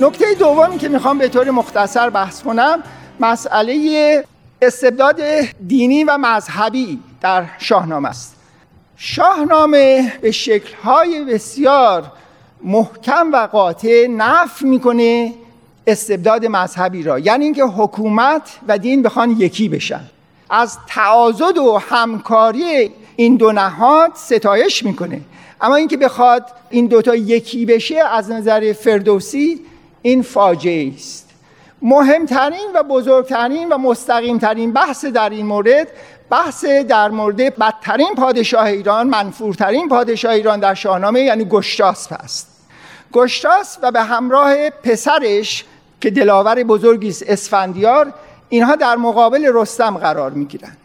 [0.00, 2.82] نکته دومی که می‌خوام به طور مختصر بحث کنم
[3.20, 4.24] مسئله
[4.62, 5.20] استبداد
[5.66, 8.36] دینی و مذهبی در شاهنامه است
[8.96, 12.12] شاهنامه به شکلهای بسیار
[12.64, 15.34] محکم و قاطع نف می‌کنه
[15.88, 20.00] استبداد مذهبی را یعنی اینکه حکومت و دین بخوان یکی بشن.
[20.50, 25.20] از تعاضد و همکاری این دو نهاد ستایش می‌کنه.
[25.60, 29.60] اما اینکه بخواد این دوتا یکی بشه از نظر فردوسی
[30.02, 31.28] این فاجعه است.
[31.82, 35.88] مهمترین و بزرگترین و مستقیمترین بحث در این مورد
[36.30, 42.48] بحث در مورد بدترین پادشاه ایران منفورترین پادشاه ایران در شاهنامه یعنی گشتاسپ است.
[43.12, 45.64] گشتاس و به همراه پسرش
[46.00, 48.12] که دلاور بزرگی است اسفندیار
[48.48, 50.76] اینها در مقابل رستم قرار می‌گیرند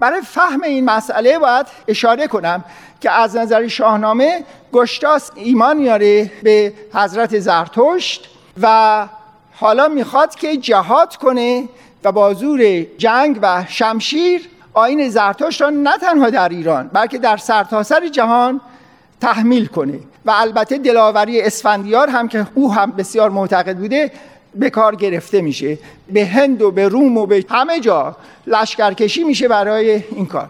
[0.00, 2.64] برای فهم این مسئله باید اشاره کنم
[3.00, 8.28] که از نظر شاهنامه گشتاس ایمان میاره به حضرت زرتشت
[8.62, 9.06] و
[9.54, 11.68] حالا می‌خواد که جهاد کنه
[12.04, 17.36] و با زور جنگ و شمشیر آین زرتشت را نه تنها در ایران بلکه در
[17.36, 18.60] سرتاسر جهان
[19.20, 24.10] تحمیل کنه و البته دلاوری اسفندیار هم که او هم بسیار معتقد بوده
[24.54, 25.78] به کار گرفته میشه.
[26.12, 28.16] به هند و به روم و به همه جا
[28.46, 30.48] لشکرکشی میشه برای این کار.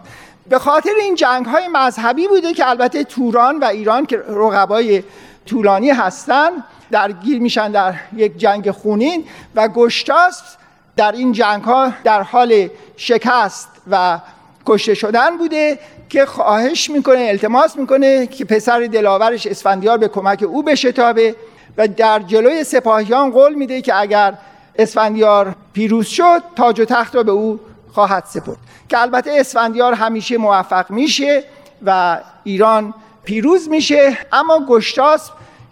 [0.49, 5.03] به خاطر این جنگ های مذهبی بوده که البته توران و ایران که رقبای
[5.45, 6.49] طولانی هستن
[6.91, 10.41] درگیر میشن در یک جنگ خونین و گشتاس
[10.95, 14.19] در این جنگ ها در حال شکست و
[14.65, 15.79] کشته شدن بوده
[16.09, 21.35] که خواهش می‌کنه التماس می‌کنه که پسر دلاورش اسفندیار به کمک او بشتابه
[21.77, 24.33] و در جلوی سپاهیان قول میده که اگر
[24.75, 27.59] اسفندیار پیروز شد تاج و تخت را به او
[27.91, 28.57] خواهد سپرد.
[28.89, 31.43] که البته اسفندیار همیشه موفق میشه
[31.85, 32.93] و ایران
[33.23, 35.29] پیروز میشه اما گشتاس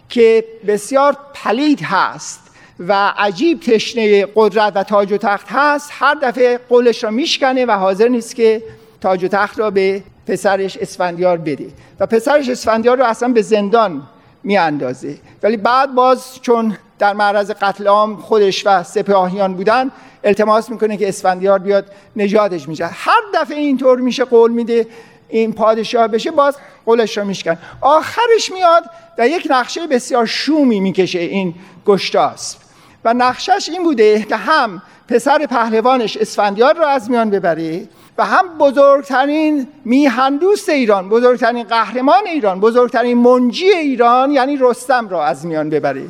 [0.08, 2.47] که بسیار پلید هست
[2.78, 5.90] و عجیب تشنه قدرت و تاج و تخت هست.
[5.92, 8.62] هر دفعه قولش را میشکنه و حاضر نیست که
[9.00, 11.66] تاج و تخت را به پسرش اسفندیار بده
[12.00, 14.02] و پسرش اسفندیار رو اصلا به زندان
[14.42, 15.18] میاندازه.
[15.42, 19.90] ولی بعد باز چون در معرض قتل عام خودش و سپاهیان بودن
[20.24, 24.86] التماس می‌کنه که اسفندیار بیاد نجاتش میشه هر دفعه اینطور میشه قول میده
[25.28, 26.56] این پادشاه بشه باز
[26.86, 27.58] قولش رو میشکن.
[27.80, 28.84] آخرش میاد
[29.18, 31.54] و یک نقشه بسیار شومی می‌کشه این
[31.86, 32.67] گشتاسب.
[33.04, 37.88] و نقشش این بوده که هم پسر پهلوانش اسفندیار رو از میان ببره
[38.18, 45.46] و هم بزرگترین میهندوست ایران بزرگترین قهرمان ایران بزرگترین منجی ایران یعنی رستم را از
[45.46, 46.06] میان ببره.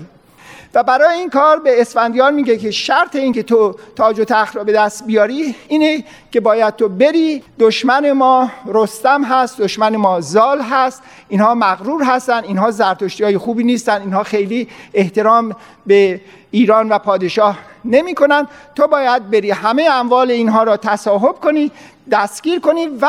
[0.74, 4.56] و برای این کار به اسفندیار میگه که شرط این که تو تاج و تخت
[4.56, 10.20] را به دست بیاری اینه که باید تو بری دشمن ما رستم هست دشمن ما
[10.20, 15.56] زال هست اینها مغرور هستن اینها زرتشتی های خوبی نیستن اینها خیلی احترام
[15.86, 18.46] به ایران و پادشاه نمی کنن.
[18.74, 21.70] تو باید بری همه اموال اینها را تصاحب کنی
[22.10, 23.08] دستگیر کنی و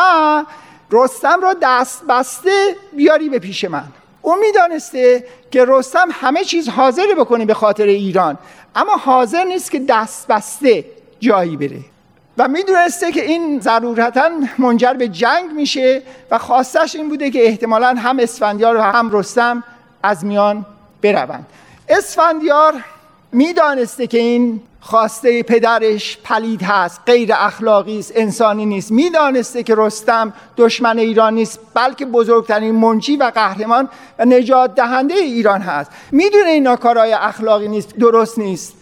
[0.91, 3.88] رستم را دست بسته بیاری به پیش من
[4.22, 8.38] او می‌دانسته که رستم همه چیز حاضر بکنه به خاطر ایران.
[8.76, 10.86] اما حاضر نیست که دست بسته
[11.20, 11.80] جایی بره.
[12.38, 16.01] و می‌دونسته که این ضرورتا منجر به جنگ میشه
[16.32, 19.63] و خواستش این بوده که احتمالا هم اسفندیار و هم رستم
[20.03, 20.65] از میان
[21.01, 21.45] بروند.
[21.89, 22.74] اسفندیار
[23.32, 28.91] می‌دانسته که این خواسته پدرش پلید هست غیر اخلاقی است انسانی نیست.
[28.91, 35.61] می‌دانسته که رستم دشمن ایران نیست بلکه بزرگترین منجی و قهرمان و نجات دهنده ایران
[35.61, 35.91] هست.
[36.11, 38.73] می‌دونه اینا کارهای اخلاقی نیست درست نیست.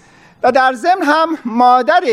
[0.43, 2.03] و در ضمن هم مادر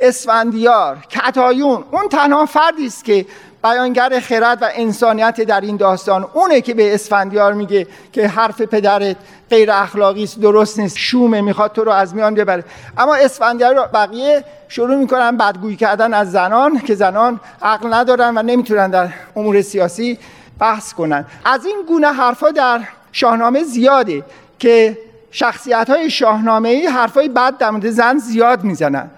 [0.00, 3.26] اسفندیار کتایون اون تنها فردی است که
[3.62, 6.26] بیانگر خرد و انسانیت در این داستان.
[6.32, 9.16] اونه که به اسفندیار میگه که حرف پدرت
[9.50, 12.64] غیر اخلاقی است درست نیست شومه می‌خواد تو رو از میان ببره.
[12.98, 18.42] اما اسفندیار رو بقیه شروع می‌کنن بدگویی کردن از زنان که زنان عقل ندارن و
[18.42, 20.18] نمی‌تونن در امور سیاسی
[20.58, 21.26] بحث کنن.
[21.44, 22.80] از این گونه حرفا در
[23.12, 24.24] شاهنامه زیاده
[24.58, 24.98] که
[25.30, 29.10] شخصیت های شاهنامه ای حرفای بد در مورد زن زیاد می‌زنن.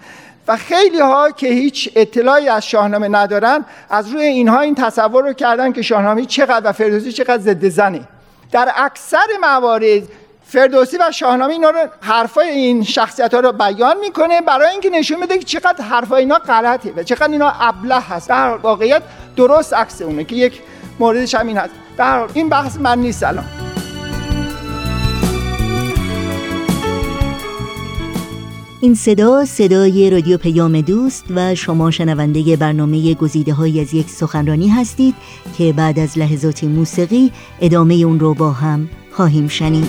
[0.49, 5.33] و خیلی ها که هیچ اطلاعی از شاهنامه ندارن از روی اینها این تصور رو
[5.33, 8.01] کردن که شاهنامه چقدر و فردوسی چقدر ضد زنه.
[8.53, 10.03] در اکثر موارد
[10.47, 15.21] فردوسی و شاهنامه اینا رو حرفای این شخصیت ها رو بیان می‌کنه برای اینکه نشون
[15.21, 18.29] بده که چقدر حرفای اینا غلطه و چقدر اینا ابله هست.
[18.29, 19.03] در واقعیت
[19.37, 20.61] درست عکس اونه که یک
[20.99, 21.75] موردش همین هست.
[21.99, 23.64] در این بحث من نیست الان
[28.85, 34.69] این صدا صدای رادیو پیام دوست و شما شنونده برنامه گزیده های از یک سخنرانی
[34.69, 35.15] هستید
[35.59, 39.89] که بعد از لحظات موسیقی ادامه اون رو با هم خواهیم شنید.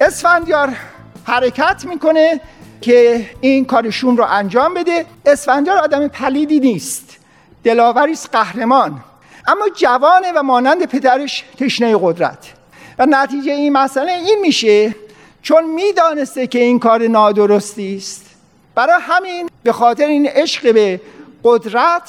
[0.00, 0.76] اسفندیار
[1.24, 2.40] حرکت می‌کنه.
[2.80, 7.16] که این کارشون رو انجام بده اسفندیار آدم پلیدی نیست
[7.64, 9.00] دلاوری قهرمان.
[9.46, 12.52] اما جوانه و مانند پدرش تشنه قدرت.
[12.98, 14.94] و نتیجه این مسئله این میشه
[15.42, 18.26] چون می‌دانسته که این کار نادرستی است.
[18.74, 21.00] برای همین به خاطر این عشق به
[21.44, 22.02] قدرت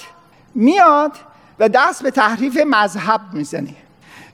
[0.55, 1.11] میاد
[1.59, 3.75] و دست به تحریف مذهب می‌زنه.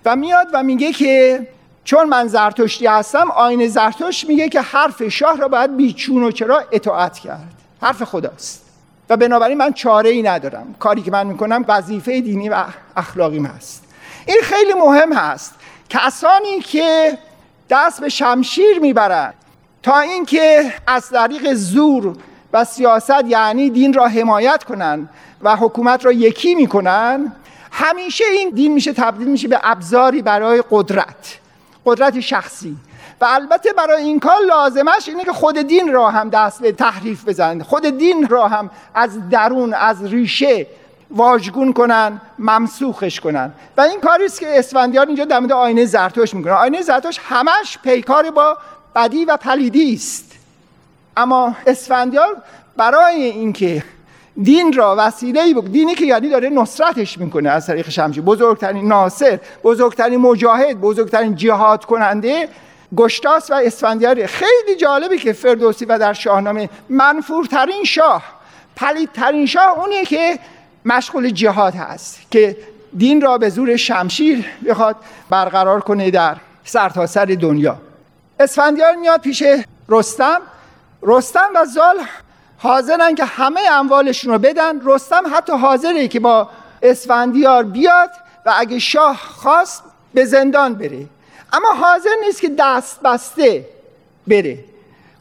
[0.06, 1.48] و میاد و میگه که
[1.88, 6.64] چون من زرتشتی هستم آین زرتشت میگه که حرف شاه را باید بیچون و چرا
[6.72, 7.54] اطاعت کرد.
[7.82, 8.66] حرف خداست.
[9.10, 10.76] و بنابراین من چاره ای ندارم.
[10.80, 12.64] کاری که من می‌کنم وظیفه دینی و
[12.98, 13.84] اخلاقیم هست.
[14.26, 15.56] این خیلی مهم هست
[15.90, 17.18] کسانی که
[17.70, 19.34] دست به شمشیر می‌برند
[19.84, 22.16] تا اینکه از طریق زور
[22.54, 25.10] و سیاست یعنی دین را حمایت کنند
[25.42, 27.32] و حکومت را یکی می‌کنن
[27.72, 31.40] همیشه این دین میشه تبدیل میشه به ابزاری برای قدرت.
[31.88, 32.78] قدرت شخصی.
[33.22, 37.28] و البته برای این کار لازمش اینه که خود دین را هم دست به تحریف
[37.28, 37.64] بزنند.
[37.64, 40.68] خود دین را هم از درون از ریشه
[41.12, 46.34] واژگون کنن ممسوخش کنن و این کاری است که اسفندیار اینجا در مورد آینه زرتوش
[46.34, 46.54] می‌کنه.
[46.54, 48.58] آینه زرتوش همش پیکار با
[48.96, 50.32] بدی و پلیدی است.
[51.18, 52.36] اما اسفندیار
[52.78, 53.84] برای اینکه
[54.44, 58.24] دین را وسیله بک دینی که یعنی داره نصرتش می‌کنه از طریق شمشیر.
[58.24, 62.50] بزرگترین ناصر بزرگترین مجاهد بزرگترین جهاد کننده
[62.98, 64.26] گشتاس و اسفندیار.
[64.26, 68.24] خیلی جالبه که فردوسی و در شاهنامه منفورترین شاه
[68.76, 70.40] پلیدترین شاه اونیه که
[70.86, 72.58] مشغول جهاد هست که
[72.98, 74.96] دین را به زور شمشیر بخواد
[75.30, 77.78] برقرار کنه در سرتاسر سر دنیا.
[78.40, 79.44] اسفندیار میاد پیش
[79.90, 80.42] رستم.
[81.02, 81.96] رستم و زال
[82.58, 84.82] حاضرن که همه اموالشون رو بدن.
[84.86, 86.50] رستم حتی حاضره که با
[86.82, 88.10] اسفندیار بیاد
[88.46, 89.84] و اگه شاه خواست
[90.14, 91.06] به زندان بره.
[91.54, 93.66] اما حاضر نیست که دست بسته
[94.28, 94.60] بره.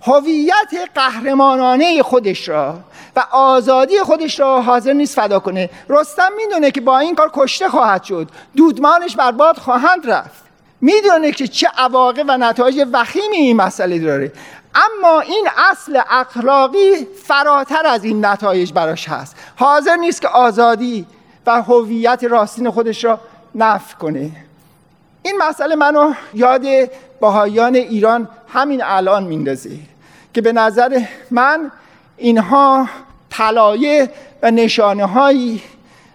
[0.03, 2.79] هویت قهرمانانه خودش را
[3.17, 5.71] و آزادی خودش را حاضر نیست فدا کنه.
[5.89, 8.29] رستم می‌دونه که با این کار کشته خواهد شد.
[8.57, 10.46] دودمانش برباد خواهند رفت.
[10.81, 14.33] می‌دونه که چه عواقب و نتایج وخیمی این مسئله داره.
[14.75, 19.37] اما این اصل اخلاقی فراتر از این نتایج براش هست.
[19.57, 21.07] حاضر نیست که آزادی
[21.47, 23.21] و هویت راستین خودش را
[23.55, 24.31] نفع کنه.
[25.23, 26.63] این مسئله منو یاد
[27.21, 29.79] باهایان ایران همین الان میندازه
[30.35, 31.71] که به نظر من
[32.17, 32.89] اینها
[33.31, 34.11] طلایه
[34.43, 35.63] و نشانه هایی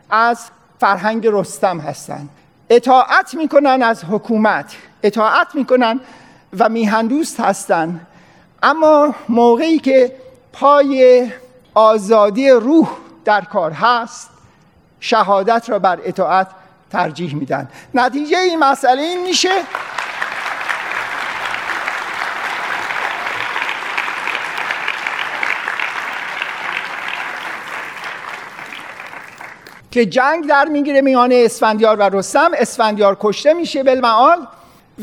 [0.09, 0.39] از
[0.79, 2.29] فرهنگ رستم هستند.
[2.71, 5.99] اطاعت می‌کنن از حکومت اطاعت می‌کنن
[6.59, 8.07] و میهندوست هستند
[8.63, 10.15] اما موقعی که
[10.53, 11.27] پای
[11.73, 12.89] آزادی روح
[13.25, 14.29] در کار هست
[14.99, 16.47] شهادت را بر اطاعت
[16.91, 17.69] ترجیح میدن.
[17.93, 19.49] نتیجه این مسئله این میشه
[29.91, 32.51] که جنگ در می‌گیره میان اسفندیار و رستم.
[32.57, 34.47] اسفندیار کشته میشه بالمعال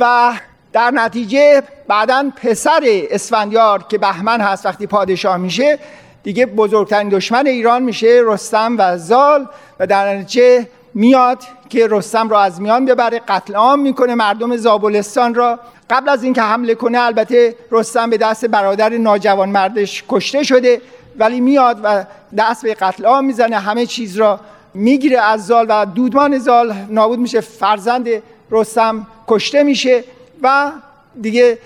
[0.01, 0.33] و
[0.73, 5.79] در نتیجه بعدا پسر اسفندیار که بهمن هست وقتی پادشاه میشه
[6.23, 9.47] دیگه بزرگترین دشمن ایران میشه رستم و زال.
[9.81, 15.35] و در نتیجه میاد که رستم را از میان ببره قتل عام می‌کنه مردم زابلستان
[15.35, 15.59] را.
[15.91, 20.81] قبل از اینکه حمله کنه البته رستم به دست برادر ناجوان مردش کشته شده
[21.19, 22.05] ولی میاد و
[22.39, 24.41] دست به قتل عام می‌زنه همه چیز را
[24.75, 28.09] می‌گیره از زال و دودمان زال نابود میشه فرزند
[28.51, 30.05] رستم کشته میشه
[30.43, 30.73] و
[31.21, 31.59] دیگه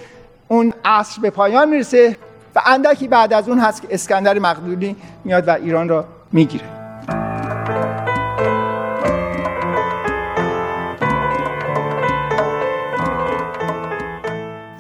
[0.49, 2.17] اون عصر به پایان می‌رسه
[2.55, 6.82] و اندکی بعد از اون هست که اسکندر مقدونی میاد و ایران را می‌گیره.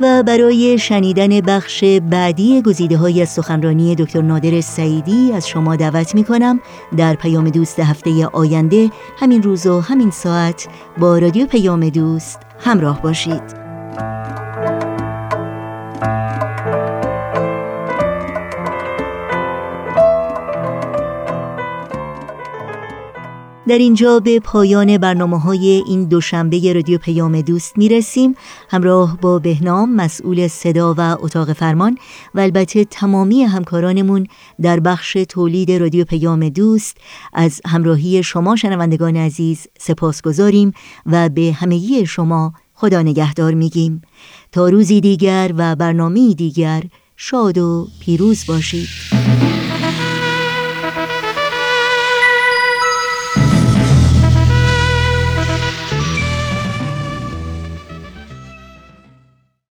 [0.03, 6.15] و برای شنیدن بخش بعدی گزیده های از سخنرانی دکتر نادر سعیدی از شما دعوت
[6.15, 6.61] می کنم
[6.97, 13.03] در پیام دوست هفته آینده همین روز و همین ساعت با رادیو پیام دوست همراه
[13.03, 13.43] باشید.
[23.69, 28.35] در اینجا به پایان برنامه های این دوشنبه رادیو پیام دوست می رسیم
[28.71, 31.99] همراه با بهنام مسئول صدا و اتاق فرمان
[32.35, 34.27] و البته تمامی همکارانمون
[34.63, 36.97] در بخش تولید رادیو پیام دوست
[37.33, 40.73] از همراهی شما شنوندگان عزیز سپاس گذاریم
[41.07, 44.03] و به همگی شما خدا نگهدار میگیم.
[44.53, 46.83] تا روزی دیگر و برنامه دیگر
[47.17, 48.89] شاد و پیروز باشید.